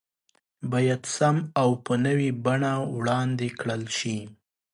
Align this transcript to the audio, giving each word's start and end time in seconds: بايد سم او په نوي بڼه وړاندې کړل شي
بايد 0.71 1.01
سم 1.15 1.37
او 1.61 1.69
په 1.85 1.93
نوي 2.05 2.29
بڼه 2.45 2.73
وړاندې 2.97 3.47
کړل 3.59 3.83
شي 3.97 4.17